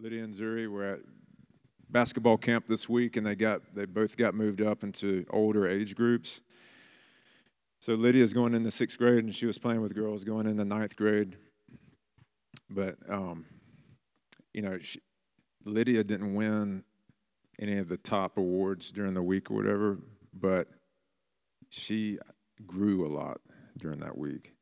[0.00, 1.00] Lydia and Zuri were at
[1.90, 5.96] basketball camp this week, and they got they both got moved up into older age
[5.96, 6.40] groups.
[7.80, 10.96] So Lydia's going into sixth grade, and she was playing with girls going into ninth
[10.96, 11.36] grade.
[12.70, 13.46] But um,
[14.54, 15.00] you know, she,
[15.64, 16.84] Lydia didn't win
[17.58, 19.98] any of the top awards during the week or whatever,
[20.32, 20.68] but
[21.70, 22.18] she
[22.66, 23.40] grew a lot
[23.78, 24.54] during that week.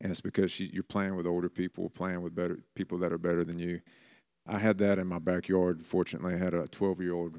[0.00, 3.18] And it's because she, you're playing with older people, playing with better people that are
[3.18, 3.80] better than you.
[4.46, 5.84] I had that in my backyard.
[5.84, 7.38] Fortunately, I had a 12 year old,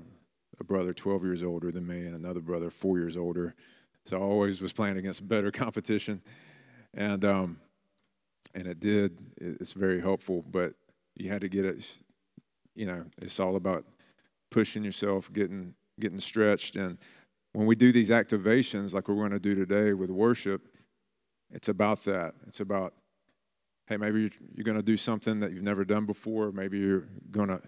[0.60, 3.56] a brother 12 years older than me, and another brother four years older.
[4.06, 6.22] So I always was playing against better competition,
[6.94, 7.60] and um,
[8.54, 9.18] and it did.
[9.38, 10.74] It's very helpful, but
[11.16, 12.02] you had to get it.
[12.76, 13.86] You know, it's all about
[14.52, 16.98] pushing yourself, getting getting stretched, and
[17.54, 20.68] when we do these activations like we're going to do today with worship,
[21.52, 22.34] it's about that.
[22.48, 22.94] It's about
[23.88, 26.52] hey, maybe you're, you're going to do something that you've never done before.
[26.52, 27.60] Maybe you're going to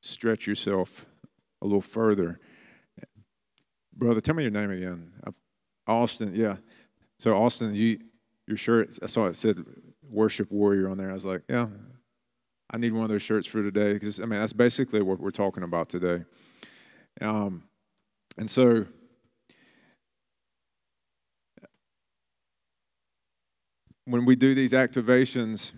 [0.00, 1.06] stretch yourself
[1.60, 2.38] a little further.
[3.92, 5.12] Brother, tell me your name again.
[5.86, 6.56] Austin, yeah.
[7.18, 7.98] So Austin, you
[8.46, 8.98] your shirt.
[9.02, 9.64] I saw it said
[10.02, 11.10] "Worship Warrior" on there.
[11.10, 11.68] I was like, yeah,
[12.70, 15.30] I need one of those shirts for today because I mean that's basically what we're
[15.30, 16.24] talking about today.
[17.20, 17.64] Um,
[18.36, 18.86] and so
[24.06, 25.72] when we do these activations,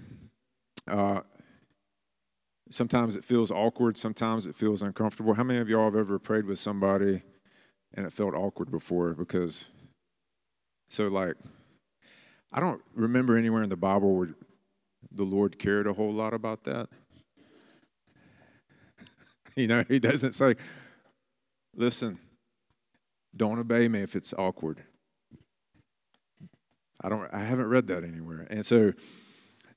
[0.88, 1.20] uh,
[2.70, 5.34] sometimes it feels awkward, sometimes it feels uncomfortable.
[5.34, 7.22] How many of y'all have ever prayed with somebody
[7.94, 9.14] and it felt awkward before?
[9.14, 9.70] Because,
[10.90, 11.36] so like,
[12.52, 14.34] I don't remember anywhere in the Bible where
[15.12, 16.88] the Lord cared a whole lot about that.
[19.56, 20.54] you know, He doesn't say,
[21.74, 22.18] listen,
[23.36, 24.82] don't obey me if it's awkward.
[27.02, 27.32] I don't.
[27.32, 28.92] I haven't read that anywhere, and so,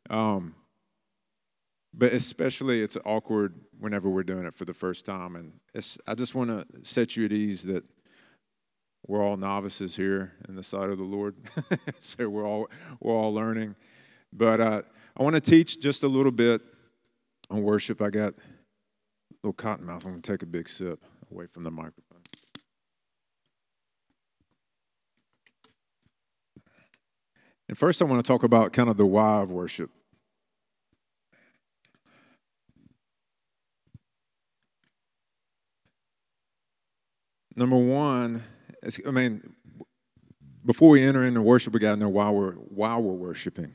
[0.09, 0.55] um,
[1.93, 5.53] but especially it's awkward whenever we're doing it for the first time, and
[6.07, 7.83] I just want to set you at ease that
[9.07, 11.35] we're all novices here in the sight of the Lord,
[11.99, 12.69] so we're all
[12.99, 13.75] we're all learning.
[14.31, 14.81] But uh,
[15.17, 16.61] I want to teach just a little bit
[17.49, 18.01] on worship.
[18.01, 18.41] I got a
[19.43, 20.05] little cotton mouth.
[20.05, 22.08] I'm to take a big sip away from the microphone.
[27.69, 29.91] And first, I want to talk about kind of the why of worship.
[37.55, 38.41] Number one,
[39.05, 39.53] I mean,
[40.65, 43.73] before we enter into worship, we got to know why we're why we're worshiping.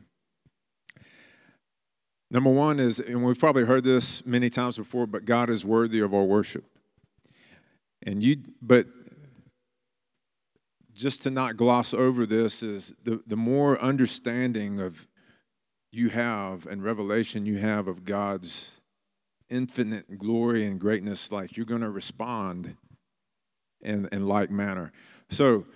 [2.32, 6.00] Number one is, and we've probably heard this many times before, but God is worthy
[6.00, 6.64] of our worship.
[8.02, 8.86] And you, but
[10.94, 15.06] just to not gloss over this is the, the more understanding of
[15.90, 18.80] you have and revelation you have of God's
[19.48, 22.74] infinite glory and greatness, like you're going to respond
[23.80, 24.92] in, in like manner.
[25.28, 25.66] So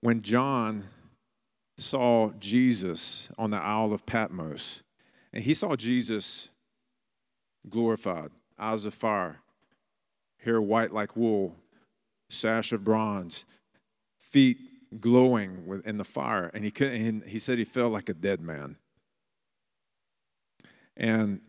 [0.00, 0.84] when John
[1.76, 4.82] saw Jesus on the Isle of Patmos,
[5.32, 6.50] and he saw Jesus
[7.68, 9.40] glorified, eyes of fire,
[10.38, 11.56] hair white like wool,
[12.28, 13.44] sash of bronze,
[14.34, 14.58] feet
[15.00, 17.24] glowing in the fire, and he couldn't.
[17.28, 18.76] He said he felt like a dead man.
[20.96, 21.40] And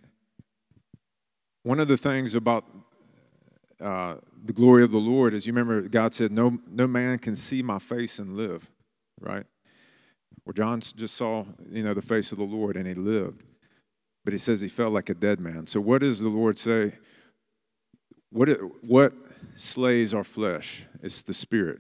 [1.64, 2.64] one of the things about
[3.82, 7.36] uh, the glory of the Lord is, you remember God said, "No, no man can
[7.36, 8.70] see my face and live,"
[9.20, 9.46] right?
[10.46, 13.42] Well, John just saw, you know, the face of the Lord, and he lived.
[14.24, 15.66] But he says he felt like a dead man.
[15.66, 16.94] So, what does the Lord say?
[18.30, 18.50] What,
[18.86, 19.14] what
[19.56, 20.86] slays our flesh?
[21.02, 21.80] It's the spirit.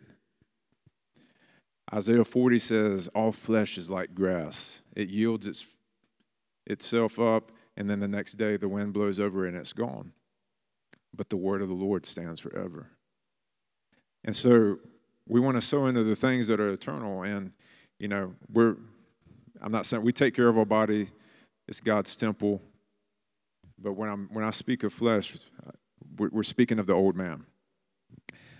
[1.95, 4.83] Isaiah 40 says, All flesh is like grass.
[4.95, 5.77] It yields its,
[6.65, 10.11] itself up, and then the next day the wind blows over and it's gone.
[11.15, 12.89] But the word of the Lord stands forever.
[14.25, 14.79] And so
[15.25, 17.23] we want to sow into the things that are eternal.
[17.23, 17.53] And,
[17.97, 18.75] you know, we're,
[19.61, 21.07] I'm not saying we take care of our body,
[21.67, 22.61] it's God's temple.
[23.79, 25.33] But when, I'm, when I speak of flesh,
[26.17, 27.45] we're speaking of the old man.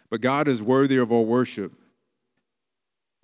[0.09, 1.73] But God is worthy of our worship.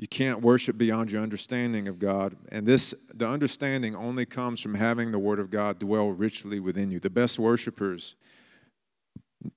[0.02, 2.36] You can't worship beyond your understanding of God.
[2.52, 6.90] And this the understanding only comes from having the word of God dwell richly within
[6.90, 7.00] you.
[7.00, 8.16] The best worshipers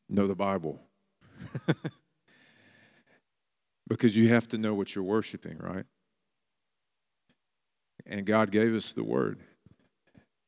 [0.07, 0.83] know the Bible.
[3.89, 5.87] because you have to know what you're worshiping, right?
[8.05, 9.41] And God gave us the word.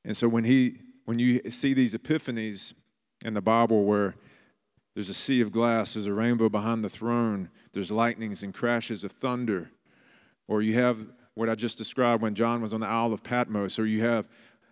[0.05, 0.77] And so when he
[1.07, 2.75] when you see these epiphanies
[3.25, 4.15] in the Bible where
[4.95, 9.03] there's a sea of glass, there's a rainbow behind the throne, there's lightnings and crashes
[9.03, 9.71] of thunder,
[10.49, 13.79] or you have what I just described when John was on the Isle of Patmos,
[13.79, 14.29] or you have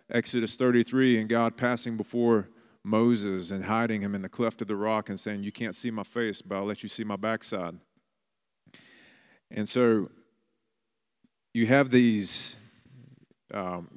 [0.09, 2.49] Exodus 33 and God passing before
[2.83, 5.91] Moses and hiding him in the cleft of the rock and saying, You can't see
[5.91, 7.75] my face, but I'll let you see my backside.
[9.51, 10.09] And so
[11.53, 12.57] you have these
[13.53, 13.87] um,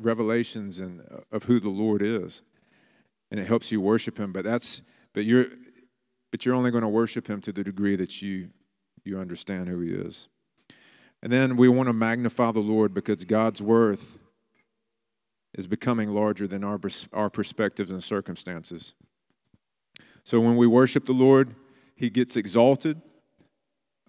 [0.00, 2.42] revelations and uh, of who the Lord is,
[3.30, 4.32] and it helps you worship Him.
[4.32, 4.82] But that's
[5.12, 5.46] but you're
[6.30, 8.50] but you're only going to worship Him to the degree that you
[9.04, 10.28] you understand who He is.
[11.22, 14.18] And then we want to magnify the Lord because God's worth
[15.54, 16.78] is becoming larger than our,
[17.12, 18.94] our perspectives and circumstances.
[20.24, 21.54] So when we worship the Lord,
[21.96, 23.00] He gets exalted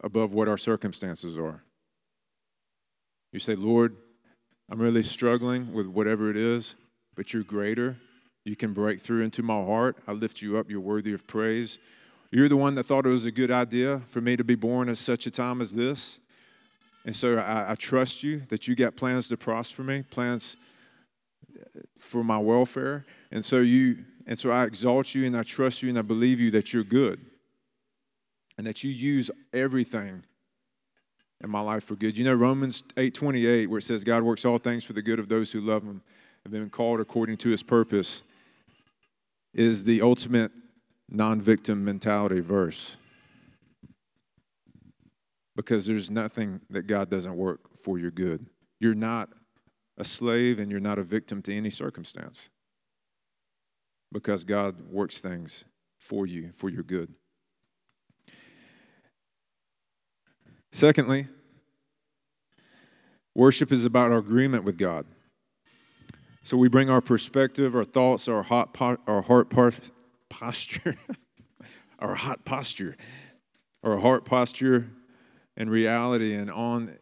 [0.03, 1.63] above what our circumstances are.
[3.31, 3.95] You say, Lord,
[4.69, 6.75] I'm really struggling with whatever it is,
[7.15, 7.97] but you're greater.
[8.45, 9.97] You can break through into my heart.
[10.07, 10.69] I lift you up.
[10.69, 11.79] You're worthy of praise.
[12.31, 14.89] You're the one that thought it was a good idea for me to be born
[14.89, 16.19] at such a time as this.
[17.09, 20.57] And so I, I trust you that you got plans to prosper me, plans
[21.97, 23.03] for my welfare.
[23.31, 26.39] And so you and so I exalt you and I trust you and I believe
[26.39, 27.19] you that you're good.
[28.59, 30.23] And that you use everything
[31.43, 32.15] in my life for good.
[32.15, 35.29] You know Romans 8:28 where it says God works all things for the good of
[35.29, 36.01] those who love him and
[36.43, 38.21] have been called according to his purpose
[39.55, 40.51] is the ultimate
[41.09, 42.98] non-victim mentality verse.
[45.59, 48.45] Because there's nothing that God doesn't work for your good.
[48.79, 49.27] You're not
[49.97, 52.49] a slave and you're not a victim to any circumstance
[54.09, 55.65] because God works things
[55.97, 57.13] for you, for your good.
[60.71, 61.27] Secondly,
[63.35, 65.05] worship is about our agreement with God.
[66.41, 69.53] So we bring our perspective, our thoughts, our, hot our heart
[70.29, 70.95] posture,
[71.99, 72.95] our hot posture,
[73.83, 74.91] our heart posture
[75.59, 76.97] and reality and on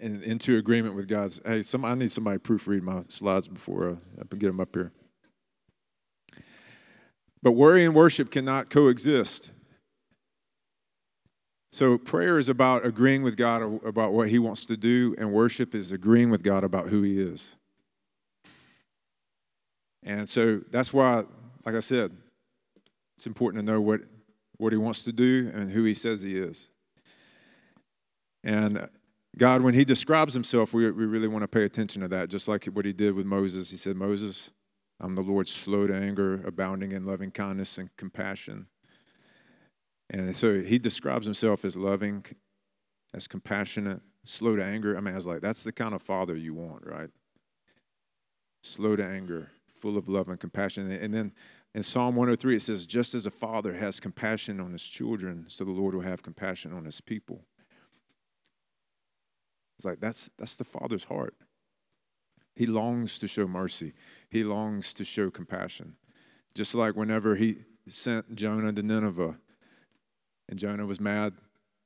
[0.00, 1.40] in, into agreement with God's.
[1.44, 4.92] Hey, some I need somebody proofread my slides before I, I get them up here.
[7.42, 9.52] But worry and worship cannot coexist.
[11.70, 15.74] So prayer is about agreeing with God about what He wants to do, and worship
[15.74, 17.56] is agreeing with God about who He is.
[20.02, 21.24] And so that's why,
[21.66, 22.16] like I said,
[23.16, 24.00] it's important to know what,
[24.58, 26.70] what He wants to do and who He says He is.
[28.44, 28.88] And
[29.36, 32.48] God, when He describes Himself, we, we really want to pay attention to that, just
[32.48, 33.70] like what He did with Moses.
[33.70, 34.50] He said, Moses,
[35.00, 38.66] I'm the Lord slow to anger, abounding in loving kindness and compassion.
[40.10, 42.24] And so He describes Himself as loving,
[43.14, 44.96] as compassionate, slow to anger.
[44.96, 47.10] I mean, I was like, that's the kind of father you want, right?
[48.62, 50.90] Slow to anger, full of love and compassion.
[50.90, 51.32] And then
[51.78, 55.64] in Psalm 103, it says, just as a father has compassion on his children, so
[55.64, 57.44] the Lord will have compassion on his people.
[59.76, 61.36] It's like that's that's the Father's heart.
[62.56, 63.92] He longs to show mercy.
[64.28, 65.94] He longs to show compassion.
[66.52, 69.38] Just like whenever he sent Jonah to Nineveh
[70.48, 71.34] and Jonah was mad,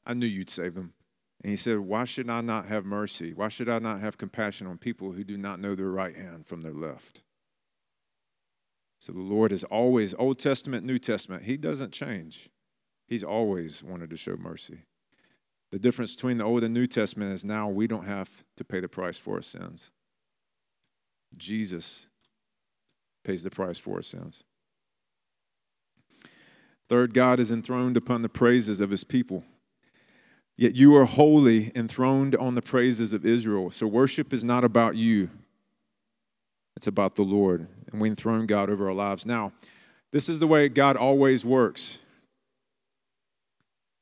[0.06, 0.94] I knew you'd save them.
[1.42, 3.34] And he said, Why should I not have mercy?
[3.34, 6.46] Why should I not have compassion on people who do not know their right hand
[6.46, 7.24] from their left?
[9.02, 12.48] So the Lord is always, Old Testament, New Testament, He doesn't change.
[13.08, 14.84] He's always wanted to show mercy.
[15.72, 18.78] The difference between the Old and New Testament is now we don't have to pay
[18.78, 19.90] the price for our sins.
[21.36, 22.06] Jesus
[23.24, 24.44] pays the price for our sins.
[26.88, 29.42] Third, God is enthroned upon the praises of his people.
[30.56, 33.68] Yet you are holy, enthroned on the praises of Israel.
[33.72, 35.28] So worship is not about you,
[36.76, 37.66] it's about the Lord.
[37.90, 39.26] And we enthrone God over our lives.
[39.26, 39.52] Now,
[40.10, 41.98] this is the way God always works.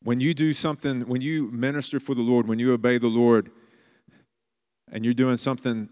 [0.02, 3.50] When you do something, when you minister for the Lord, when you obey the Lord,
[4.90, 5.88] and you're doing something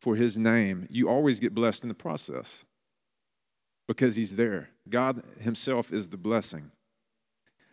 [0.00, 2.64] for His name, you always get blessed in the process
[3.88, 4.70] because He's there.
[4.88, 6.70] God Himself is the blessing.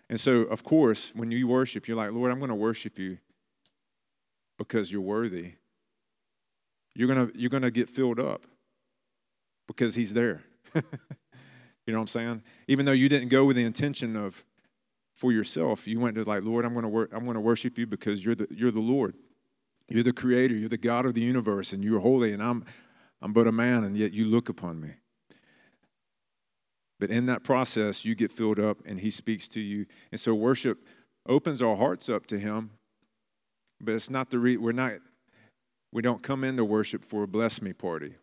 [0.10, 3.18] And so, of course, when you worship, you're like, Lord, I'm going to worship you
[4.58, 5.54] because you're worthy.
[6.96, 8.46] You're going to, you're going to get filled up
[9.68, 10.44] because He's there.
[10.76, 10.82] you
[11.88, 12.44] know what I'm saying?
[12.68, 14.44] Even though you didn't go with the intention of,
[15.14, 15.88] for yourself.
[15.88, 18.26] You went to like, Lord, I'm going to work, I'm going to worship you because
[18.26, 19.16] you're the you're the Lord.
[19.90, 22.66] You're the creator, you're the God of the universe and you're holy and I'm
[23.22, 24.90] I'm but a man and yet you look upon me.
[27.00, 29.86] But in that process, you get filled up and he speaks to you.
[30.12, 30.88] And so worship
[31.28, 32.72] opens our hearts up to him.
[33.82, 34.94] But it's not the re- we're not
[35.94, 38.16] we don't come into worship for a bless me party.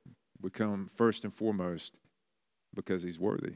[0.42, 2.00] We come first and foremost
[2.74, 3.54] because he's worthy.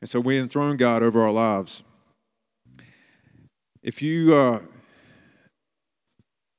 [0.00, 1.84] And so we enthrone God over our lives.
[3.82, 4.60] If you, uh,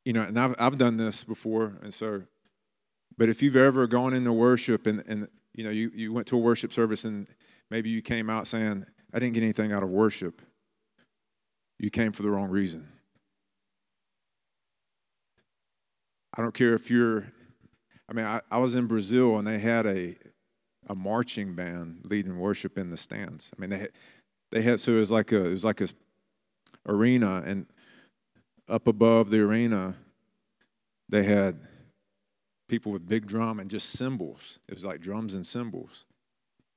[0.05, 2.23] you know, and I've, I've done this before, and so,
[3.17, 6.37] But if you've ever gone into worship and, and you know you, you went to
[6.37, 7.27] a worship service and
[7.69, 10.41] maybe you came out saying, I didn't get anything out of worship,
[11.77, 12.87] you came for the wrong reason.
[16.33, 17.25] I don't care if you're,
[18.09, 20.15] I mean, I, I was in Brazil and they had a,
[20.87, 23.51] a marching band leading worship in the stands.
[23.55, 23.91] I mean, they had,
[24.51, 25.87] they had so it was like a it was like a
[26.87, 27.65] arena, and
[28.67, 29.95] up above the arena,
[31.09, 31.59] they had
[32.67, 34.59] people with big drum and just cymbals.
[34.67, 36.05] It was like drums and cymbals,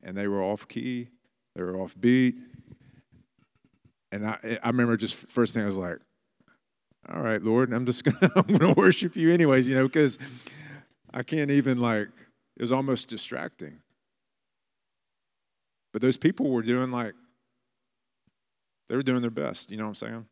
[0.02, 1.08] and they were off key,
[1.56, 2.36] they were off beat,
[4.12, 5.98] and I I remember just first thing I was like,
[7.12, 10.18] all right, Lord, I'm just gonna I'm gonna worship you anyways, you know, because
[11.12, 12.08] I can't even like
[12.56, 13.80] it was almost distracting.
[15.92, 17.14] But those people were doing like
[18.88, 20.26] they were doing their best, you know what I'm saying?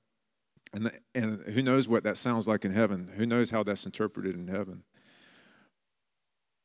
[0.75, 3.11] And, the, and who knows what that sounds like in heaven?
[3.17, 4.85] Who knows how that's interpreted in heaven?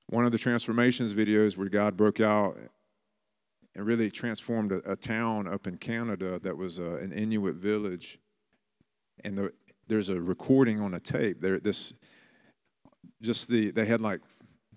[0.08, 2.58] One of the transformations videos where God broke out
[3.76, 7.56] and really transformed a, a town up in Canada that was a, uh, an Inuit
[7.56, 8.20] village.
[9.24, 9.52] And the,
[9.88, 11.41] there's a recording on a tape.
[11.41, 11.94] There, this
[13.22, 14.22] just the they had like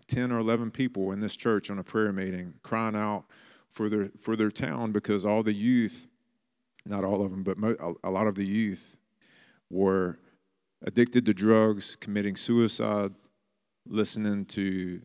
[0.09, 3.25] 10 or 11 people in this church on a prayer meeting crying out
[3.69, 6.07] for their for their town because all the youth
[6.87, 8.97] not all of them, but mo- a lot of the youth
[9.71, 10.19] were
[10.83, 13.12] addicted to drugs, committing suicide,
[13.87, 15.00] listening to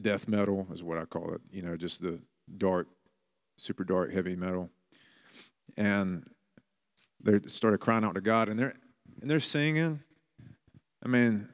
[0.00, 1.40] death metal, is what I call it.
[1.50, 2.20] You know, just the
[2.56, 2.88] dark,
[3.58, 4.70] super dark, heavy metal.
[5.76, 6.24] And
[7.22, 8.74] they started crying out to God, and they're
[9.20, 10.00] and they're singing.
[11.04, 11.48] I mean,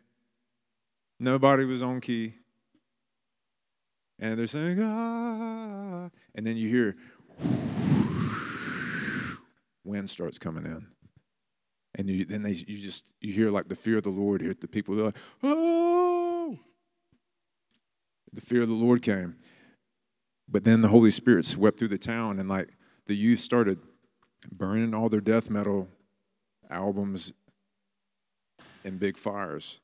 [1.18, 2.34] nobody was on key,
[4.18, 6.96] and they're saying ah, and then you hear
[9.84, 10.86] wind starts coming in.
[11.98, 14.42] And you, then they, you just you hear like the fear of the Lord.
[14.42, 16.58] Hear the people they're like, oh,
[18.32, 19.36] the fear of the Lord came.
[20.48, 22.68] But then the Holy Spirit swept through the town, and like
[23.06, 23.78] the youth started
[24.52, 25.88] burning all their death metal
[26.68, 27.32] albums
[28.86, 29.80] in big fires.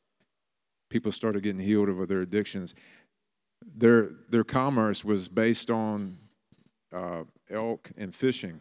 [0.88, 2.75] People started getting healed of their addictions.
[3.76, 6.18] Their their commerce was based on
[6.92, 8.61] uh, elk and fishing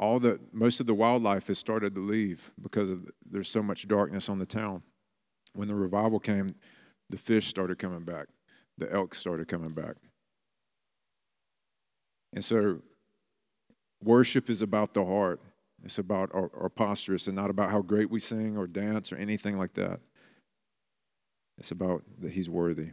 [0.00, 3.86] all the most of the wildlife has started to leave because of, there's so much
[3.86, 4.82] darkness on the town.
[5.52, 6.54] When the revival came,
[7.10, 8.28] the fish started coming back,
[8.78, 9.96] the elk started coming back.
[12.32, 12.78] And so,
[14.02, 15.40] worship is about the heart.
[15.84, 17.14] It's about our, our posture.
[17.14, 20.00] It's not about how great we sing or dance or anything like that.
[21.58, 22.90] It's about that He's worthy.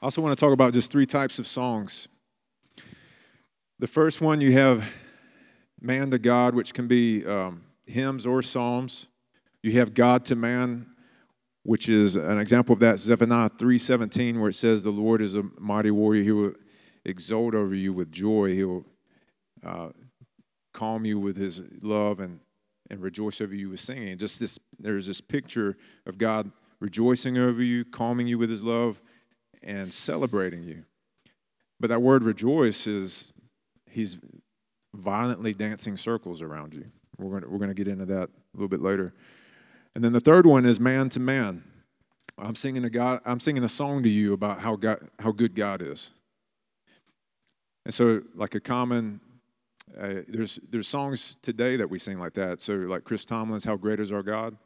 [0.00, 2.08] I also want to talk about just three types of songs.
[3.78, 4.94] The first one you have
[5.80, 9.08] man to God, which can be um, hymns or psalms.
[9.62, 10.86] You have God to man,
[11.62, 12.98] which is an example of that.
[12.98, 16.52] Zephaniah 3:17, where it says, "The Lord is a mighty warrior; He will
[17.04, 18.54] exult over you with joy.
[18.54, 18.84] He will
[19.64, 19.88] uh,
[20.74, 22.40] calm you with His love and
[22.90, 26.50] and rejoice over you with singing." Just this, there's this picture of God
[26.80, 29.00] rejoicing over you, calming you with His love,
[29.62, 30.84] and celebrating you.
[31.80, 33.32] But that word rejoice is
[33.90, 34.18] He's
[34.94, 36.84] violently dancing circles around you.
[37.18, 39.14] We're going to, we're going to get into that a little bit later.
[39.94, 41.62] And then the third one is man to man.
[42.36, 45.54] I'm singing a God, I'm singing a song to you about how God, how good
[45.54, 46.10] God is.
[47.84, 49.20] And so, like a common,
[49.98, 52.60] uh, there's there's songs today that we sing like that.
[52.60, 54.56] So, like Chris Tomlin's "How Great Is Our God."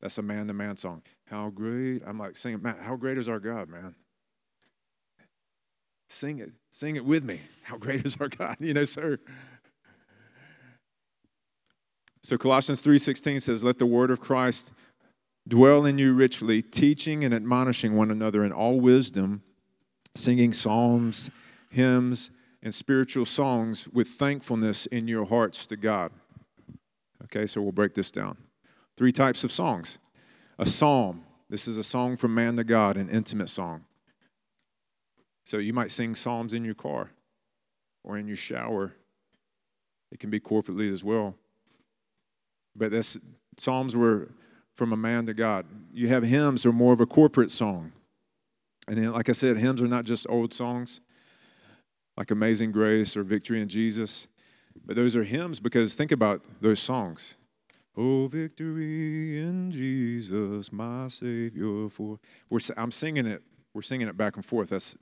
[0.00, 1.02] That's a man-to-man song.
[1.26, 2.02] How great!
[2.06, 2.76] I'm like singing, man.
[2.80, 3.94] How great is our God, man?
[6.08, 6.54] Sing it.
[6.70, 7.40] Sing it with me.
[7.62, 8.56] How great is our God?
[8.60, 9.18] You know, sir.
[12.22, 14.72] So Colossians 3:16 says, "Let the word of Christ
[15.48, 19.42] dwell in you richly, teaching and admonishing one another in all wisdom,
[20.14, 21.30] singing psalms,
[21.70, 22.30] hymns,
[22.62, 26.12] and spiritual songs with thankfulness in your hearts to God."
[27.24, 28.36] Okay, so we'll break this down.
[28.96, 29.98] Three types of songs.
[30.58, 31.24] A psalm.
[31.48, 33.84] This is a song from man to God, an intimate song.
[35.44, 37.10] So you might sing psalms in your car
[38.04, 38.94] or in your shower.
[40.12, 41.34] It can be corporately as well.
[42.76, 43.18] But that's
[43.56, 44.28] psalms were
[44.74, 45.66] from a man to God.
[45.92, 47.92] You have hymns are more of a corporate song.
[48.86, 51.00] And then, like I said, hymns are not just old songs
[52.20, 54.28] like Amazing Grace or Victory in Jesus,
[54.84, 57.38] but those are hymns because think about those songs.
[57.96, 61.88] Oh, victory in Jesus, my Savior.
[61.88, 62.18] For
[62.50, 63.42] we're, I'm singing it.
[63.72, 64.68] We're singing it back and forth.
[64.68, 64.98] That's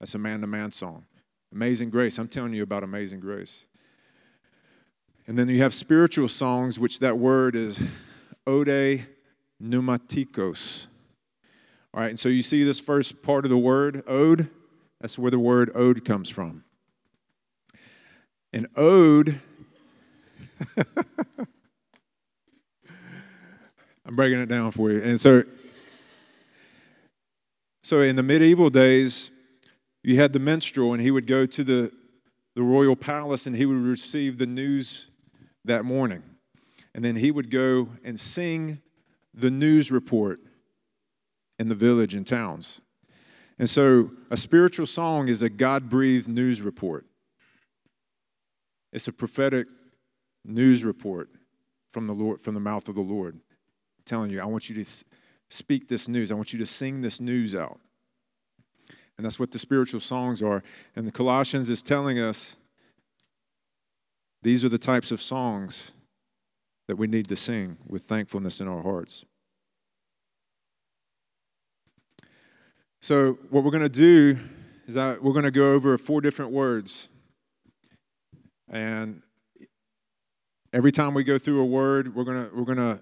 [0.00, 1.04] that's a man to man song.
[1.54, 2.18] Amazing Grace.
[2.18, 3.68] I'm telling you about Amazing Grace.
[5.28, 7.80] And then you have spiritual songs, which that word is
[8.48, 9.06] ode
[9.62, 10.88] pneumatikos.
[11.94, 14.50] All right, and so you see this first part of the word, ode,
[15.00, 16.64] that's where the word ode comes from.
[18.52, 19.40] An ode,
[24.06, 25.02] I'm breaking it down for you.
[25.02, 25.42] And so,
[27.82, 29.30] so in the medieval days,
[30.02, 31.92] you had the minstrel, and he would go to the,
[32.54, 35.10] the royal palace and he would receive the news
[35.64, 36.22] that morning.
[36.94, 38.80] And then he would go and sing
[39.34, 40.40] the news report
[41.58, 42.80] in the village and towns.
[43.58, 47.06] And so a spiritual song is a God breathed news report.
[48.92, 49.66] It's a prophetic
[50.44, 51.28] news report
[51.88, 53.38] from the Lord, from the mouth of the Lord,
[54.04, 55.04] telling you, I want you to
[55.50, 56.30] speak this news.
[56.30, 57.80] I want you to sing this news out.
[59.16, 60.62] And that's what the spiritual songs are.
[60.94, 62.56] And the Colossians is telling us
[64.42, 65.92] these are the types of songs
[66.86, 69.24] that we need to sing with thankfulness in our hearts.
[73.00, 74.36] So, what we're going to do
[74.88, 77.08] is that we're going to go over four different words.
[78.68, 79.22] And
[80.72, 83.00] every time we go through a word, we're going to, we're going to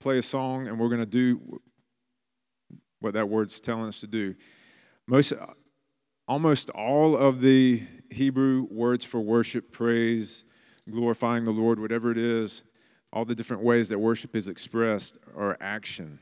[0.00, 1.40] play a song and we're going to do
[3.00, 4.34] what that word's telling us to do.
[5.08, 5.32] Most,
[6.28, 7.80] almost all of the
[8.10, 10.44] Hebrew words for worship, praise,
[10.90, 12.64] glorifying the Lord, whatever it is,
[13.14, 16.18] all the different ways that worship is expressed are action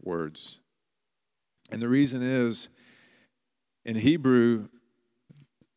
[0.00, 0.60] words.
[1.72, 2.68] And the reason is
[3.86, 4.68] in Hebrew,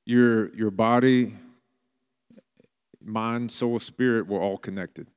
[0.06, 1.34] your, your body,
[3.02, 5.08] mind, soul, spirit were all connected.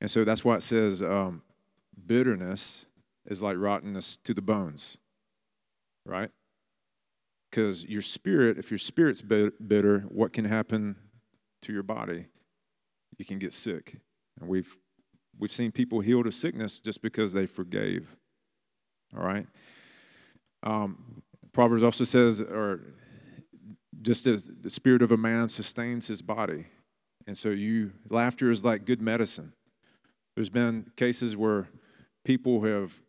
[0.00, 1.42] And so that's why it says um,
[2.06, 2.86] bitterness
[3.26, 4.96] is like rottenness to the bones,
[6.06, 6.30] right?
[7.50, 10.96] Because your spirit, if your spirit's bitter, what can happen
[11.60, 12.26] to your body?
[13.18, 13.98] You can get sick.
[14.40, 14.78] And we've,
[15.38, 18.16] we've seen people healed of sickness just because they forgave.
[19.16, 19.46] All right?
[20.62, 22.80] Um, Proverbs also says, or
[24.02, 26.66] just as the spirit of a man sustains his body.
[27.26, 29.52] And so you laughter is like good medicine.
[30.34, 31.68] There's been cases where
[32.24, 33.00] people have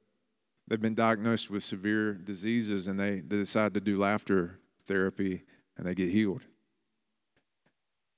[0.68, 5.44] they've been diagnosed with severe diseases and they, they decide to do laughter therapy
[5.78, 6.44] and they get healed.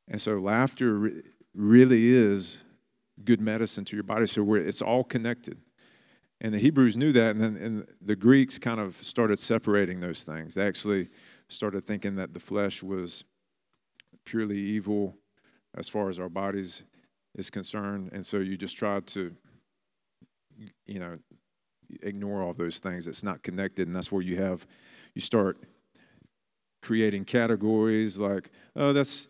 [0.08, 1.22] And so laughter re-
[1.54, 2.64] really is
[3.24, 4.28] good medicine to your body.
[4.28, 5.58] So it's all connected.
[6.40, 10.24] And the Hebrews knew that, and then and the Greeks kind of started separating those
[10.24, 10.54] things.
[10.54, 11.10] They actually
[11.50, 13.26] started thinking that the flesh was
[14.26, 15.18] purely evil
[15.76, 16.84] as far as our bodies
[17.36, 19.36] is concerned, and so you just try to,
[20.86, 21.18] you know,
[22.04, 23.08] ignore all those things.
[23.08, 24.68] It's not connected, and that's where you have,
[25.16, 25.58] you start
[26.84, 29.28] creating categories like, oh, that's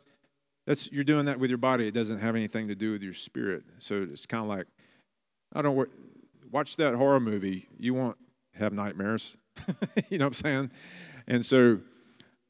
[0.65, 1.87] that's you're doing that with your body.
[1.87, 3.63] It doesn't have anything to do with your spirit.
[3.79, 4.67] So it's kind of like,
[5.55, 5.75] I don't
[6.51, 8.17] watch that horror movie, you won't
[8.55, 9.37] have nightmares.
[10.09, 10.71] you know what I'm saying?
[11.27, 11.79] And so,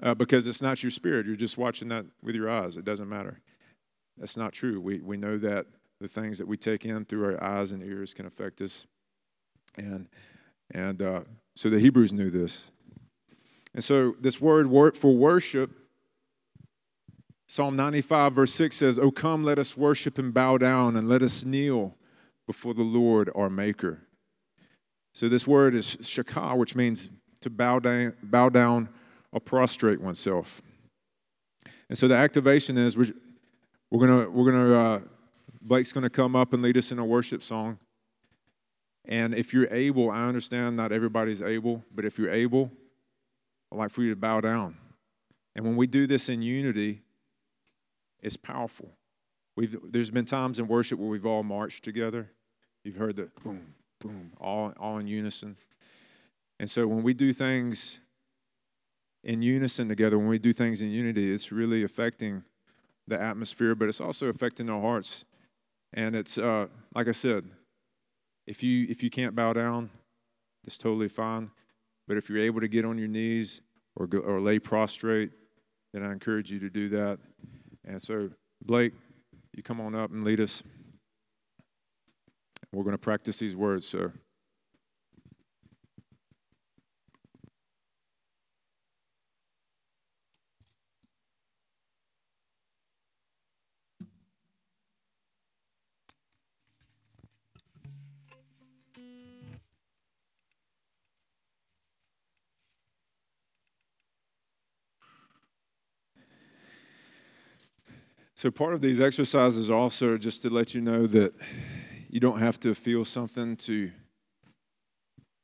[0.01, 2.77] uh, because it's not your spirit, you're just watching that with your eyes.
[2.77, 3.39] It doesn't matter.
[4.17, 4.79] That's not true.
[4.79, 5.67] We, we know that
[5.99, 8.85] the things that we take in through our eyes and ears can affect us.
[9.77, 10.07] And,
[10.71, 11.21] and uh,
[11.55, 12.71] so the Hebrews knew this.
[13.73, 15.71] And so, this word for worship,
[17.47, 21.21] Psalm 95, verse 6 says, Oh, come, let us worship and bow down, and let
[21.21, 21.96] us kneel
[22.47, 24.01] before the Lord our Maker.
[25.13, 27.09] So this word is shakah, which means
[27.41, 28.89] to bow down, bow down
[29.31, 30.61] or prostrate oneself.
[31.89, 33.13] And so the activation is we're,
[33.91, 34.99] we're gonna we're gonna uh,
[35.61, 37.77] Blake's gonna come up and lead us in a worship song.
[39.05, 42.71] And if you're able, I understand not everybody's able, but if you're able,
[43.71, 44.77] I'd like for you to bow down.
[45.55, 47.01] And when we do this in unity,
[48.21, 48.91] it's powerful.
[49.55, 52.29] We've, there's been times in worship where we've all marched together
[52.87, 55.57] You've heard the boom, boom, all, all in unison.
[56.57, 57.99] And so when we do things
[59.25, 62.45] in unison together, when we do things in unity, it's really affecting
[63.05, 65.25] the atmosphere, but it's also affecting our hearts.
[65.91, 67.43] And it's uh, like I said,
[68.47, 69.89] if you if you can't bow down,
[70.63, 71.51] it's totally fine.
[72.07, 73.59] But if you're able to get on your knees
[73.97, 75.31] or go, or lay prostrate,
[75.91, 77.19] then I encourage you to do that.
[77.83, 78.29] And so,
[78.63, 78.93] Blake,
[79.51, 80.63] you come on up and lead us.
[82.77, 84.13] We're going to practice these words, sir.
[108.35, 111.33] So, part of these exercises also just to let you know that
[112.17, 113.91] you don't have to feel something to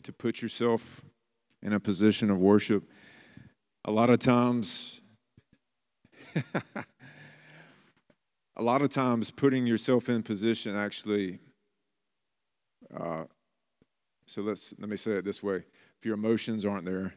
[0.01, 1.01] to put yourself
[1.61, 2.89] in a position of worship.
[3.85, 4.99] A lot of times
[8.57, 11.37] a lot of times putting yourself in position actually
[12.99, 13.25] uh,
[14.25, 15.57] so let's let me say it this way.
[15.99, 17.13] If your emotions aren't there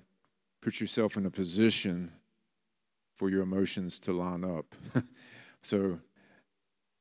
[0.60, 2.12] put yourself in a position
[3.14, 4.66] for your emotions to line up.
[5.62, 5.98] So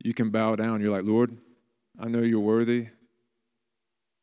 [0.02, 0.80] you can bow down.
[0.80, 1.36] You're like lord
[1.98, 2.88] i know you're worthy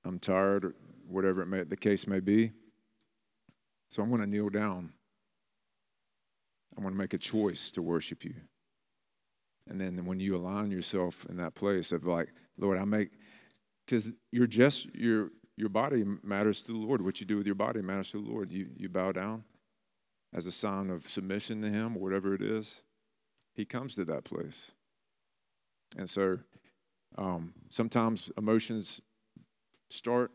[0.05, 0.75] i'm tired or
[1.07, 2.51] whatever it may, the case may be
[3.89, 4.91] so i'm going to kneel down
[6.75, 8.33] i'm going to make a choice to worship you
[9.69, 13.11] and then when you align yourself in that place of like, Lord, I make,
[13.85, 17.03] because your just your your body matters to the Lord.
[17.03, 18.51] What you do with your body matters to the Lord.
[18.51, 19.43] You you bow down
[20.33, 22.83] as a sign of submission to Him, or whatever it is.
[23.55, 24.71] He comes to that place,
[25.97, 26.39] and so
[27.17, 29.01] um, sometimes emotions
[29.89, 30.31] start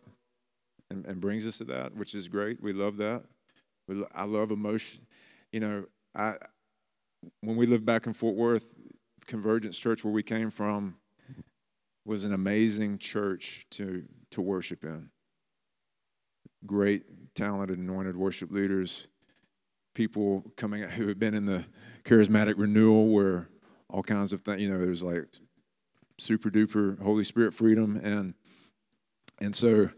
[0.91, 2.63] and, and brings us to that, which is great.
[2.63, 3.25] We love that.
[3.87, 5.07] We, I love emotion.
[5.53, 6.37] You know, I
[7.41, 8.77] when we lived back in Fort Worth,
[9.27, 10.97] Convergence Church, where we came from,
[12.05, 15.11] was an amazing church to, to worship in.
[16.65, 19.09] Great, talented, anointed worship leaders,
[19.95, 21.65] people coming who had been in the
[22.05, 23.49] charismatic renewal where
[23.91, 25.27] all kinds of things, you know, there's like
[26.19, 28.01] super duper Holy Spirit freedom.
[28.03, 28.35] And,
[29.41, 29.91] and so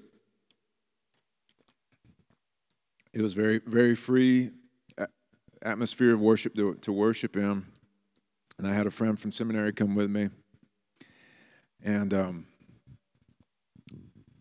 [3.13, 4.51] it was very, very free
[5.63, 7.73] atmosphere of worship to, to worship Him
[8.61, 10.29] and I had a friend from seminary come with me,
[11.83, 12.47] and um,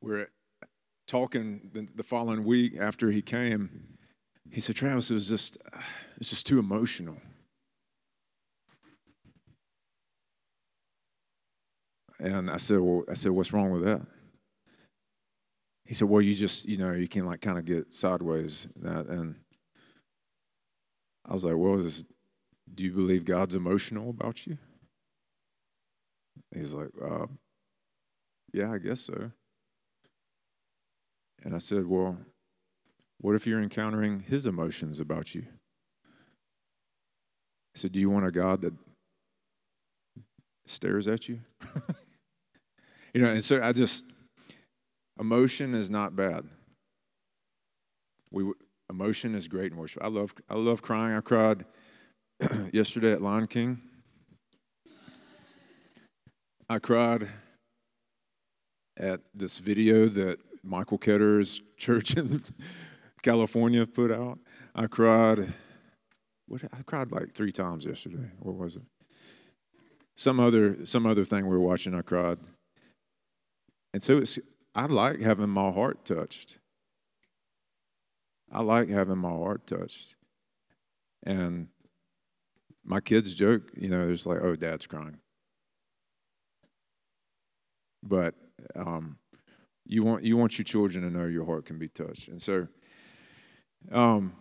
[0.01, 0.27] we're
[1.07, 3.97] talking the, the, following week after he came.
[4.51, 5.57] He said, "Travis, it was just
[6.17, 7.15] it's just too emotional."
[12.19, 14.01] And I said, "Well, I said, what's wrong with that?"
[15.85, 19.07] He said, "Well, you just you know you can like kind of get sideways that."
[19.07, 19.35] And
[21.25, 22.03] I was like, "Well, this
[22.73, 24.57] do you believe God's emotional about you?
[26.53, 27.27] He's like, uh,
[28.53, 29.31] Yeah, I guess so.
[31.43, 32.17] And I said, Well,
[33.19, 35.41] what if you're encountering his emotions about you?
[37.73, 38.73] He said, Do you want a God that
[40.65, 41.39] stares at you?
[43.13, 44.05] you know, and so I just,
[45.19, 46.45] emotion is not bad.
[48.31, 48.51] We,
[48.89, 50.03] emotion is great in worship.
[50.03, 51.15] I love, I love crying.
[51.15, 51.65] I cried
[52.73, 53.81] yesterday at Lion King.
[56.69, 57.27] I cried
[58.97, 62.41] at this video that Michael Ketter's church in
[63.23, 64.39] California put out.
[64.75, 65.47] I cried.
[66.47, 68.29] What I cried like three times yesterday.
[68.39, 68.83] What was it?
[70.17, 71.95] Some other some other thing we were watching.
[71.95, 72.37] I cried,
[73.93, 74.39] and so it's.
[74.75, 76.59] I like having my heart touched.
[78.51, 80.15] I like having my heart touched,
[81.23, 81.67] and
[82.83, 85.19] my kids joke, you know, it's like, oh, dad's crying.
[88.01, 88.33] But
[88.75, 89.17] um,
[89.85, 92.67] you want you want your children to know your heart can be touched, and so,
[93.91, 94.33] um,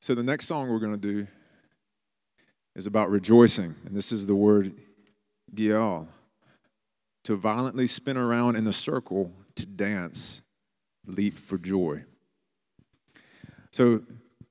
[0.00, 1.26] so the next song we're going to do
[2.74, 4.72] is about rejoicing, and this is the word
[5.54, 6.08] gial,
[7.24, 10.42] to violently spin around in a circle to dance,
[11.06, 12.04] leap for joy.
[13.70, 14.00] So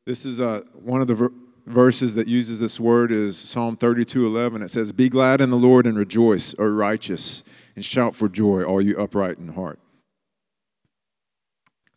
[0.05, 1.31] this is uh, one of the ver-
[1.65, 4.61] verses that uses this word is Psalm 32 11.
[4.61, 7.43] It says, Be glad in the Lord and rejoice, O righteous,
[7.75, 9.79] and shout for joy, all you upright in heart.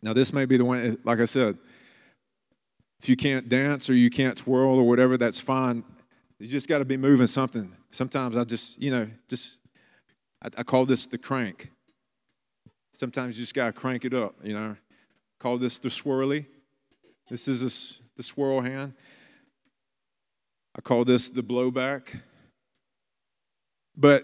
[0.01, 1.57] Now, this may be the one, like I said,
[3.01, 5.83] if you can't dance or you can't twirl or whatever, that's fine.
[6.39, 7.71] You just got to be moving something.
[7.91, 9.57] Sometimes I just, you know, just,
[10.43, 11.71] I, I call this the crank.
[12.93, 14.75] Sometimes you just got to crank it up, you know.
[15.39, 16.45] Call this the swirly.
[17.29, 18.93] This is a, the swirl hand.
[20.75, 22.21] I call this the blowback.
[23.95, 24.23] But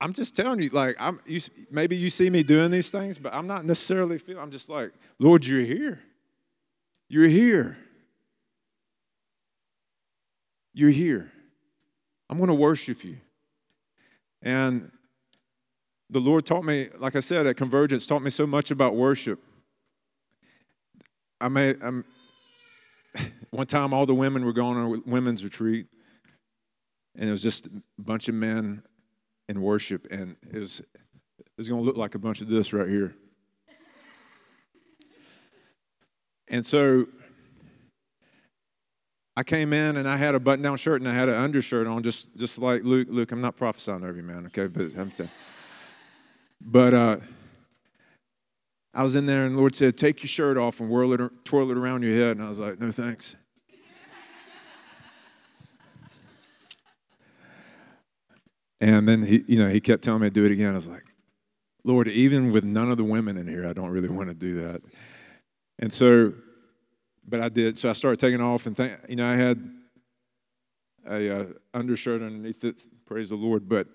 [0.00, 3.34] I'm just telling you, like, I'm, you, maybe you see me doing these things, but
[3.34, 6.00] I'm not necessarily feeling, I'm just like, Lord, you're here.
[7.08, 7.76] You're here.
[10.72, 11.30] You're here.
[12.30, 13.18] I'm going to worship you.
[14.40, 14.90] And
[16.10, 19.40] the Lord taught me, like I said, at Convergence, taught me so much about worship.
[21.40, 22.04] I may, I'm,
[23.50, 25.86] one time all the women were going on a women's retreat,
[27.16, 28.82] and it was just a bunch of men
[29.48, 32.72] in worship, and it was, it was going to look like a bunch of this
[32.72, 33.14] right here.
[36.48, 37.06] And so
[39.36, 41.86] I came in and I had a button down shirt and I had an undershirt
[41.86, 43.06] on, just, just like Luke.
[43.08, 44.66] Luke, I'm not prophesying over you, man, okay?
[44.66, 45.28] But, I'm t-
[46.60, 47.16] but uh,
[48.92, 51.20] I was in there and the Lord said, Take your shirt off and whirl it,
[51.44, 52.36] twirl it around your head.
[52.36, 53.36] And I was like, No thanks.
[58.80, 60.72] and then he, you know, he kept telling me to do it again.
[60.72, 61.04] I was like,
[61.84, 64.54] Lord, even with none of the women in here, I don't really want to do
[64.62, 64.82] that.
[65.78, 66.32] And so,
[67.26, 67.78] but I did.
[67.78, 69.70] So I started taking off, and th- you know, I had
[71.08, 72.82] a uh, undershirt underneath it.
[73.06, 73.68] Praise the Lord.
[73.68, 73.86] But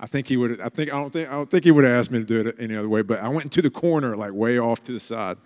[0.00, 0.60] I think he would.
[0.60, 2.40] I think I don't think I don't think he would have asked me to do
[2.40, 3.02] it any other way.
[3.02, 5.38] But I went into the corner, like way off to the side,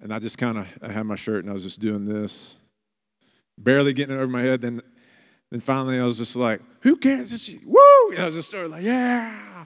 [0.00, 2.56] and I just kind of I had my shirt and I was just doing this,
[3.58, 4.60] barely getting it over my head.
[4.60, 4.80] Then,
[5.50, 8.10] then finally I was just like, "Who cares?" Just, Woo!
[8.12, 9.64] And I was just started like, "Yeah."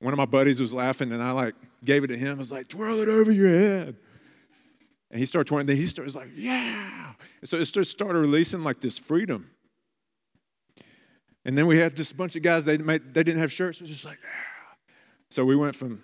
[0.00, 2.36] One of my buddies was laughing, and I like gave it to him.
[2.36, 3.96] I was like, "Twirl it over your head."
[5.12, 5.66] And he started twirling.
[5.66, 9.50] Then he started like, "Yeah." And so it started releasing like this freedom.
[11.44, 13.78] And then we had just a bunch of guys, they, made, they didn't have shirts.
[13.78, 14.74] It was just like, yeah.
[15.30, 16.02] So we went from,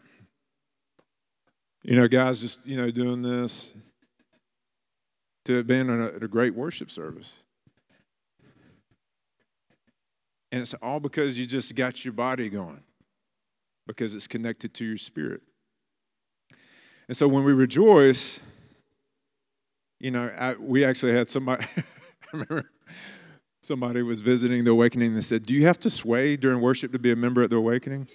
[1.83, 3.73] you know, guys just, you know, doing this
[5.45, 7.41] to being at a, a great worship service.
[10.51, 12.83] And it's all because you just got your body going,
[13.87, 15.43] because it's connected to your spirit.
[17.07, 18.41] And so when we rejoice,
[20.01, 21.83] you know, I, we actually had somebody, I
[22.33, 22.71] remember
[23.69, 26.99] Somebody was visiting the awakening and said, Do you have to sway during worship to
[26.99, 28.09] be a member at the awakening?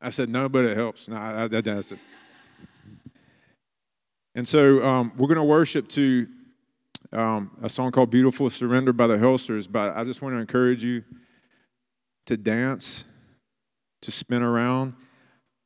[0.00, 1.06] I said, No, but it helps.
[1.06, 1.98] No, I, that does it.
[4.34, 6.26] And so um, we're going to worship to
[7.12, 10.82] um, a song called Beautiful Surrender by the Helsers, but I just want to encourage
[10.82, 11.04] you
[12.24, 13.04] to dance,
[14.00, 14.94] to spin around.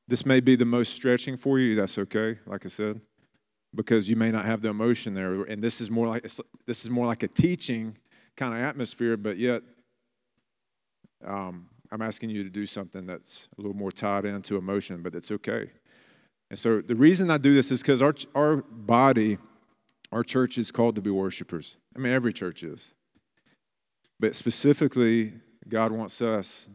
[0.09, 1.77] This may be the most stretching for you.
[1.77, 3.01] That's okay, like I said
[3.77, 5.43] because you may not have the emotion there.
[5.45, 7.97] And this is more like this is more like a teaching
[8.37, 9.63] kind of atmosphere, but yet
[11.25, 15.15] um, I'm asking you to do something that's a little more tied into emotion, but
[15.15, 15.71] it's okay.
[16.51, 19.39] And so the reason I do this is because our our body,
[20.11, 21.79] our church is called to be worshipers.
[21.95, 22.95] I mean, every church is,
[24.19, 25.33] but specifically,
[25.69, 26.71] God wants us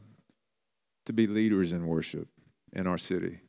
[1.06, 2.28] to be leaders in worship
[2.74, 3.40] in our city.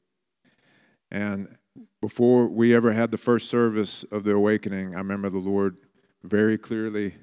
[1.10, 1.56] And
[2.00, 5.76] before we ever had the first service of the awakening, I remember the Lord
[6.22, 7.14] very clearly.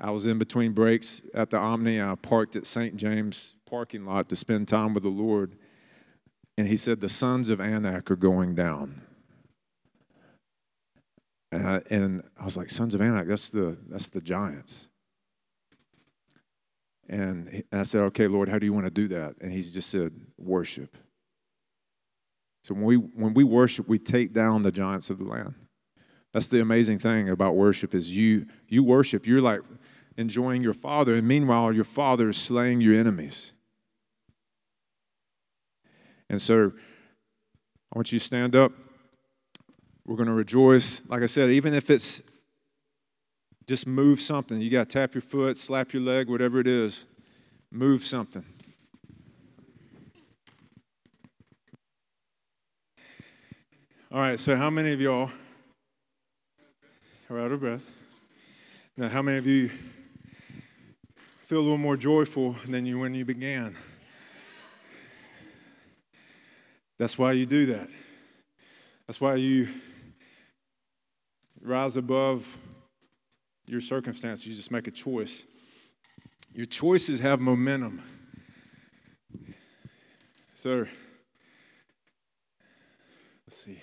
[0.00, 2.00] I was in between breaks at the Omni.
[2.00, 2.96] I parked at St.
[2.96, 5.56] James parking lot to spend time with the Lord.
[6.56, 9.02] And he said, The sons of Anak are going down.
[11.52, 14.88] And I, and I was like, Sons of Anak, that's the, that's the giants.
[17.08, 19.34] And I said, Okay, Lord, how do you want to do that?
[19.40, 20.96] And he just said, Worship.
[22.62, 25.54] So when we when we worship, we take down the giants of the land.
[26.32, 29.60] That's the amazing thing about worship is you you worship, you're like
[30.16, 33.54] enjoying your father, and meanwhile your father is slaying your enemies.
[36.28, 36.72] And so
[37.92, 38.72] I want you to stand up.
[40.06, 41.02] We're going to rejoice.
[41.08, 42.22] Like I said, even if it's
[43.66, 47.06] just move something, you got to tap your foot, slap your leg, whatever it is,
[47.70, 48.44] move something.
[54.12, 55.30] All right, so how many of y'all
[57.30, 57.88] are out of breath?
[58.96, 59.70] Now, how many of you
[61.38, 63.76] feel a little more joyful than you when you began?
[66.98, 67.88] That's why you do that.
[69.06, 69.68] That's why you
[71.62, 72.58] rise above
[73.68, 74.44] your circumstances.
[74.44, 75.44] You just make a choice.
[76.52, 78.02] Your choices have momentum.
[80.54, 80.84] So,
[83.46, 83.78] let's see.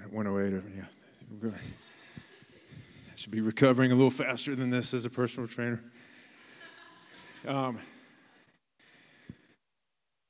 [0.00, 1.50] 108, yeah.
[1.50, 5.82] I should be recovering a little faster than this as a personal trainer.
[7.46, 7.78] Um,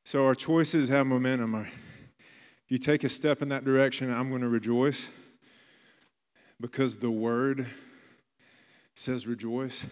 [0.04, 1.66] so our choices have momentum.
[2.68, 5.10] You take a step in that direction, I'm going to rejoice
[6.60, 7.66] because the word
[8.96, 9.86] says rejoice.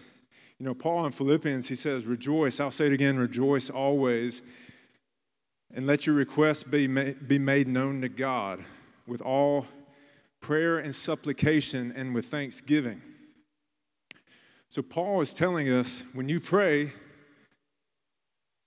[0.59, 2.59] You know, Paul in Philippians, he says, rejoice.
[2.59, 4.41] I'll say it again, rejoice always.
[5.73, 8.59] And let your requests be, be made known to God
[9.11, 9.67] with all
[10.39, 13.01] prayer and supplication and with thanksgiving.
[14.69, 16.91] So, Paul is telling us when you pray,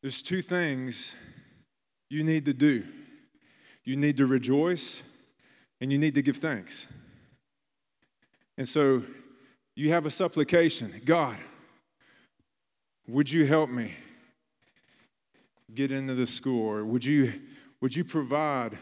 [0.02, 1.14] there's two things
[2.10, 2.84] you need to do
[3.86, 5.02] you need to rejoice
[5.80, 6.88] and you need to give thanks.
[8.58, 9.02] And so,
[9.74, 11.38] you have a supplication God,
[13.08, 13.94] would you help me
[15.74, 16.68] get into the school?
[16.68, 17.32] Or would you,
[17.80, 18.76] would you provide?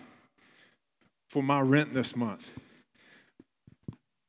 [1.32, 2.60] For my rent this month.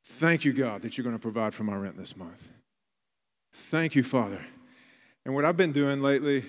[0.06, 2.48] Thank you, God, that you're going to provide for my rent this month.
[3.52, 4.40] Thank you, Father.
[5.26, 6.44] And what I've been doing lately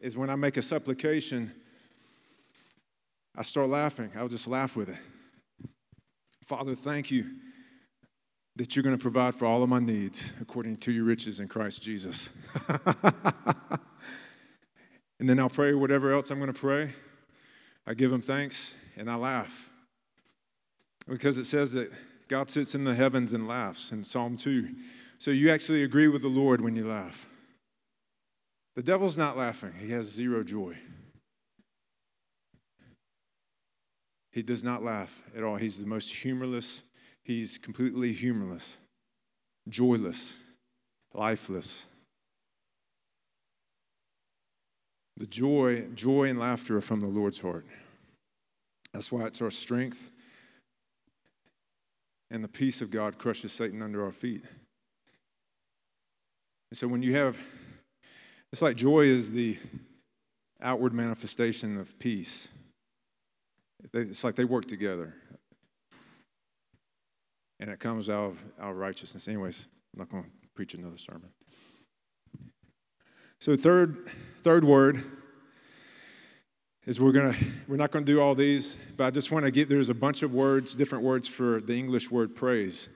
[0.00, 1.52] is when I make a supplication,
[3.36, 4.10] I start laughing.
[4.16, 4.98] I'll just laugh with it.
[6.42, 7.26] Father, thank you
[8.56, 11.46] that you're going to provide for all of my needs according to your riches in
[11.46, 12.30] Christ Jesus.
[15.20, 16.90] and then I'll pray whatever else I'm going to pray.
[17.86, 19.63] I give him thanks and I laugh.
[21.08, 21.92] Because it says that
[22.28, 24.68] God sits in the heavens and laughs in Psalm 2.
[25.18, 27.28] So you actually agree with the Lord when you laugh.
[28.74, 30.76] The devil's not laughing, he has zero joy.
[34.32, 35.54] He does not laugh at all.
[35.54, 36.82] He's the most humorless,
[37.22, 38.78] he's completely humorless,
[39.68, 40.36] joyless,
[41.12, 41.86] lifeless.
[45.16, 47.64] The joy, joy and laughter are from the Lord's heart.
[48.92, 50.10] That's why it's our strength.
[52.34, 54.42] And the peace of God crushes Satan under our feet.
[56.72, 57.40] And so when you have,
[58.52, 59.56] it's like joy is the
[60.60, 62.48] outward manifestation of peace.
[63.92, 65.14] It's like they work together.
[67.60, 69.28] And it comes out of our righteousness.
[69.28, 71.30] Anyways, I'm not going to preach another sermon.
[73.38, 74.08] So third,
[74.42, 75.00] third word
[76.86, 77.34] is we're gonna
[77.66, 80.22] we're not gonna do all these, but I just want to get there's a bunch
[80.22, 82.88] of words, different words for the English word praise.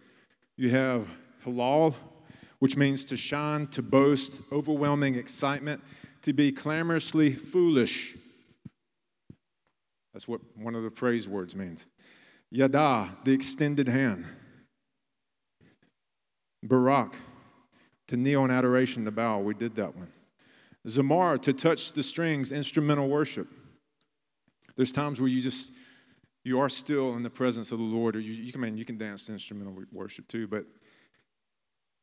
[0.56, 1.08] You have
[1.44, 1.94] halal,
[2.58, 5.82] which means to shine, to boast, overwhelming excitement,
[6.22, 8.16] to be clamorously foolish.
[10.12, 11.86] That's what one of the praise words means.
[12.50, 14.24] Yada, the extended hand.
[16.62, 17.14] Barak,
[18.08, 19.38] to kneel in adoration, to bow.
[19.38, 20.10] We did that one.
[20.86, 23.46] Zamar, to touch the strings, instrumental worship.
[24.78, 25.72] There's times where you just,
[26.44, 28.78] you are still in the presence of the Lord, or you, you can, I mean,
[28.78, 30.64] you can dance instrumental worship too, but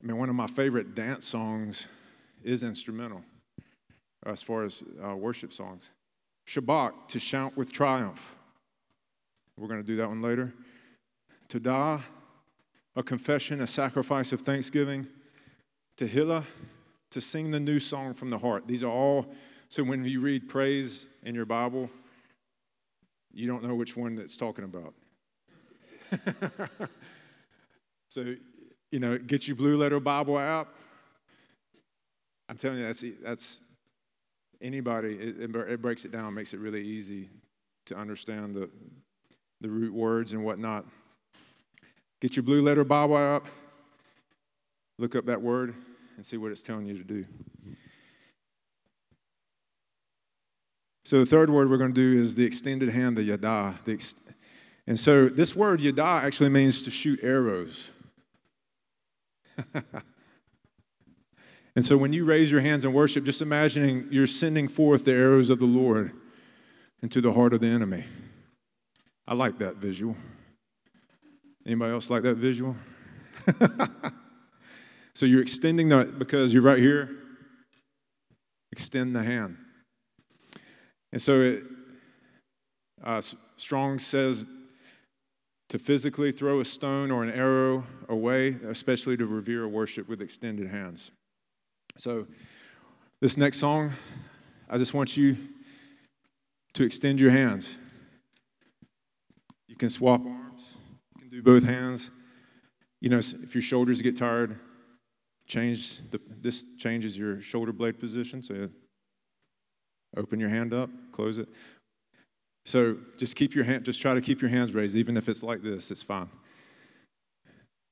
[0.03, 1.87] I mean, one of my favorite dance songs
[2.43, 3.23] is instrumental
[4.25, 5.93] as far as uh, worship songs.
[6.49, 8.35] Shabach, to shout with triumph.
[9.57, 10.53] We're going to do that one later.
[11.47, 12.01] Todah,
[12.97, 15.07] a confession, a sacrifice of thanksgiving.
[15.97, 16.43] Tehillah,
[17.11, 18.67] to sing the new song from the heart.
[18.67, 19.27] These are all,
[19.69, 21.89] so when you read praise in your Bible,
[23.35, 24.93] you don't know which one that's talking about.
[28.09, 28.33] so,
[28.91, 30.69] you know, get your blue letter Bible out.
[32.47, 33.61] I'm telling you, that's, that's
[34.61, 37.29] anybody, it, it breaks it down, makes it really easy
[37.87, 38.69] to understand the,
[39.59, 40.85] the root words and whatnot.
[42.21, 43.47] Get your blue letter Bible up,
[44.97, 45.75] look up that word,
[46.15, 47.25] and see what it's telling you to do.
[51.05, 53.75] So the third word we're going to do is the extended hand, the yada.
[53.85, 54.33] The ex-
[54.85, 57.91] and so this word yada actually means to shoot arrows.
[61.75, 65.11] And so when you raise your hands in worship, just imagining you're sending forth the
[65.11, 66.11] arrows of the Lord
[67.01, 68.05] into the heart of the enemy.
[69.27, 70.15] I like that visual.
[71.65, 72.77] Anybody else like that visual?
[75.13, 77.09] so you're extending that because you're right here.
[78.71, 79.57] Extend the hand.
[81.15, 81.63] And so it,
[83.01, 83.21] uh,
[83.55, 84.45] Strong says
[85.69, 90.21] to physically throw a stone or an arrow away, especially to revere or worship with
[90.21, 91.11] extended hands.
[91.95, 92.27] So,
[93.21, 93.93] this next song,
[94.69, 95.37] I just want you
[96.73, 97.77] to extend your hands.
[99.69, 100.75] You can swap arms,
[101.15, 102.11] you can do both hands.
[102.99, 104.59] You know, if your shoulders get tired,
[105.47, 108.43] change the, this changes your shoulder blade position.
[108.43, 108.67] So,
[110.17, 111.47] open your hand up, close it.
[112.65, 115.43] So, just keep your hand, just try to keep your hands raised, even if it's
[115.43, 116.29] like this, it's fine.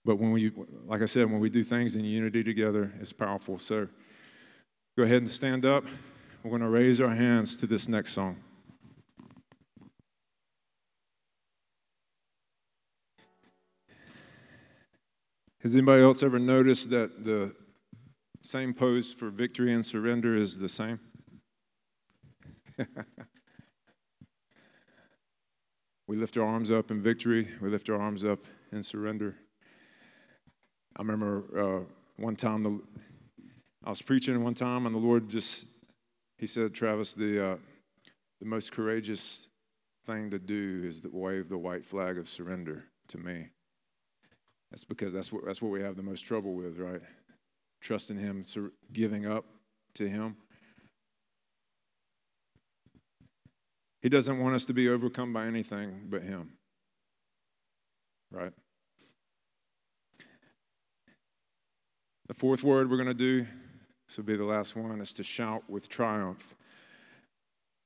[0.05, 0.51] But when we,
[0.86, 3.57] like I said, when we do things in unity together, it's powerful.
[3.57, 3.88] So
[4.97, 5.86] go ahead and stand up.
[6.43, 8.36] We're going to raise our hands to this next song.
[15.62, 17.56] Has anybody else ever noticed that the
[18.41, 21.00] same pose for victory and surrender is the same?
[26.08, 28.40] we lift our arms up in victory, we lift our arms up
[28.71, 29.36] in surrender.
[30.96, 31.82] I remember uh,
[32.17, 32.80] one time the,
[33.84, 35.69] I was preaching one time, and the Lord just
[36.38, 37.58] He said, "Travis, the uh,
[38.40, 39.50] the most courageous
[40.06, 43.50] thing to do is to wave the white flag of surrender to me."
[44.71, 47.02] That's because that's what that's what we have the most trouble with, right?
[47.82, 48.44] Trusting Him,
[48.92, 49.46] giving up
[49.96, 50.36] to Him.
[54.04, 56.51] He doesn't want us to be overcome by anything but Him.
[58.31, 58.51] Right?
[62.27, 63.47] The fourth word we're going to do,
[64.08, 66.54] this will be the last one, is to shout with triumph.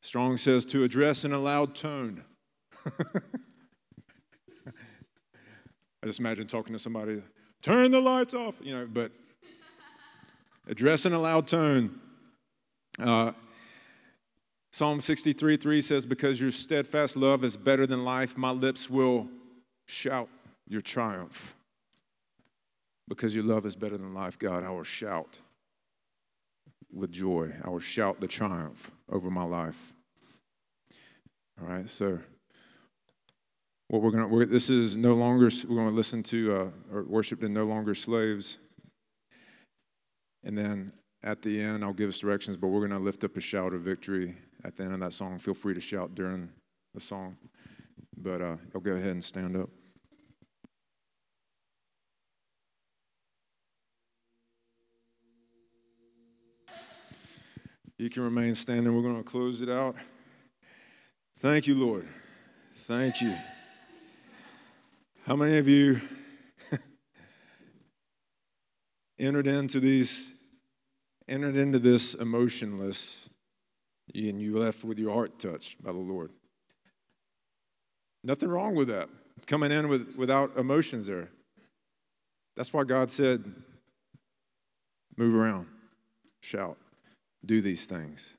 [0.01, 2.23] Strong says to address in a loud tone.
[2.85, 2.91] I
[6.05, 7.21] just imagine talking to somebody,
[7.61, 9.11] turn the lights off, you know, but
[10.67, 11.99] address in a loud tone.
[12.99, 13.33] Uh,
[14.77, 19.27] Psalm 63 3 says, Because your steadfast love is better than life, my lips will
[19.87, 20.29] shout
[20.67, 21.55] your triumph.
[23.07, 25.39] Because your love is better than life, God, I will shout
[26.93, 27.51] with joy.
[27.63, 29.93] I will shout the triumph over my life.
[31.59, 32.19] All right, so
[33.87, 37.03] what we're going to, this is no longer, we're going to listen to uh, or
[37.05, 38.59] worship in No Longer Slaves.
[40.43, 43.35] And then at the end, I'll give us directions, but we're going to lift up
[43.37, 45.37] a shout of victory at the end of that song.
[45.39, 46.49] Feel free to shout during
[46.93, 47.37] the song,
[48.17, 49.69] but uh, I'll go ahead and stand up.
[57.97, 58.95] You can remain standing.
[58.95, 59.95] We're going to close it out.
[61.39, 62.07] Thank you, Lord.
[62.75, 63.35] Thank you.
[65.25, 65.99] How many of you
[69.19, 70.35] entered into these
[71.27, 73.26] entered into this emotionless
[74.17, 76.31] and you left with your heart touched by the Lord?
[78.23, 79.09] Nothing wrong with that.
[79.45, 81.29] Coming in with, without emotions there.
[82.55, 83.43] That's why God said,
[85.15, 85.67] move around,
[86.41, 86.77] shout
[87.45, 88.35] do these things.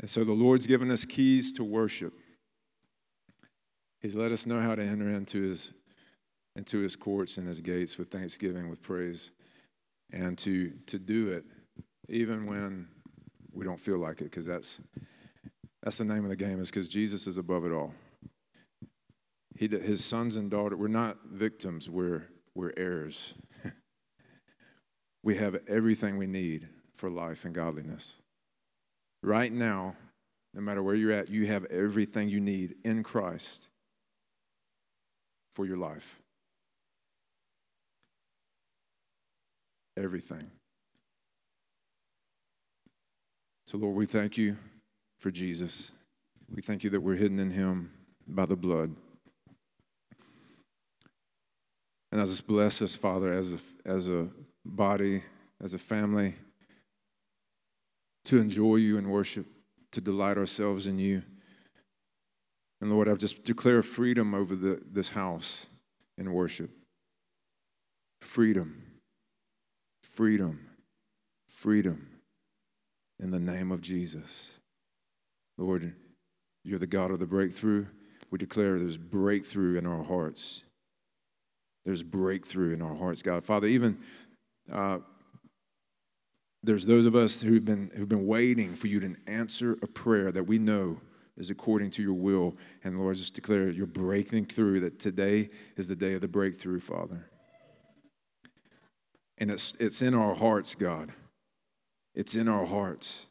[0.00, 2.12] And so the Lord's given us keys to worship.
[4.00, 5.72] He's let us know how to enter into his
[6.54, 9.32] into his courts and his gates with thanksgiving, with praise,
[10.12, 11.44] and to to do it
[12.08, 12.88] even when
[13.52, 14.80] we don't feel like it, because that's
[15.82, 17.92] that's the name of the game, is because Jesus is above it all.
[19.56, 23.34] He, his sons and daughters, we're not victims, we're, we're heirs.
[25.22, 28.18] we have everything we need for life and godliness.
[29.22, 29.96] Right now,
[30.54, 33.68] no matter where you're at, you have everything you need in Christ
[35.52, 36.20] for your life.
[39.96, 40.50] Everything.
[43.64, 44.56] So, Lord, we thank you
[45.18, 45.92] for Jesus.
[46.52, 47.92] We thank you that we're hidden in him
[48.26, 48.94] by the blood.
[52.10, 54.28] And as bless us, Father, as a, as a
[54.64, 55.22] body,
[55.62, 56.34] as a family,
[58.24, 59.46] to enjoy you and worship,
[59.92, 61.22] to delight ourselves in you.
[62.80, 65.66] And Lord, I've just declare freedom over the, this house
[66.18, 66.70] in worship.
[68.20, 68.82] Freedom,
[70.02, 70.68] freedom,
[71.48, 72.11] freedom
[73.22, 74.58] in the name of Jesus.
[75.56, 75.94] Lord,
[76.64, 77.86] you're the God of the breakthrough.
[78.30, 80.64] We declare there's breakthrough in our hearts.
[81.84, 83.44] There's breakthrough in our hearts, God.
[83.44, 83.98] Father, even
[84.70, 84.98] uh,
[86.64, 90.32] there's those of us who've been, who've been waiting for you to answer a prayer
[90.32, 91.00] that we know
[91.36, 92.56] is according to your will.
[92.82, 96.80] And Lord, just declare you're breaking through, that today is the day of the breakthrough,
[96.80, 97.24] Father.
[99.38, 101.12] And it's, it's in our hearts, God.
[102.14, 103.28] It's in our hearts.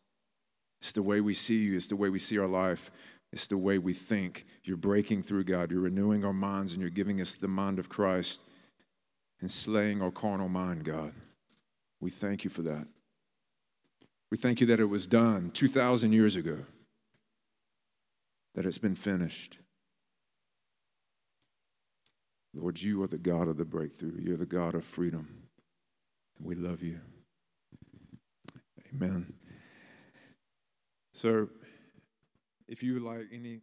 [0.79, 2.89] It's the way we see you, it's the way we see our life,
[3.31, 4.45] it's the way we think.
[4.63, 5.71] You're breaking through, God.
[5.71, 8.43] You're renewing our minds and you're giving us the mind of Christ
[9.39, 11.13] and slaying our carnal mind, God.
[11.99, 12.87] We thank you for that.
[14.31, 16.59] We thank you that it was done 2,000 years ago,
[18.55, 19.59] that it's been finished.
[22.53, 24.19] Lord, you are the God of the breakthrough.
[24.19, 25.47] You're the God of freedom.
[26.39, 26.99] We love you.
[28.93, 29.33] Amen.
[31.13, 31.47] So,
[32.67, 33.61] if you would like any